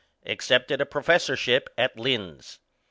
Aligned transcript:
Accepted 0.25 0.81
a 0.81 0.85
professorship 0.87 1.69
at 1.77 1.95
Linz. 1.95 2.57